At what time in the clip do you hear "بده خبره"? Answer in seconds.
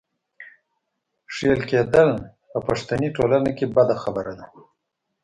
3.75-4.33